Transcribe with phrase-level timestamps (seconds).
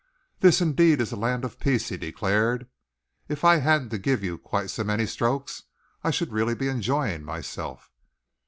[0.39, 2.67] "This indeed is a land of peace," he declared.
[3.29, 5.61] "If I hadn't to give you quite so many strokes,
[6.03, 7.91] I should be really enjoying myself."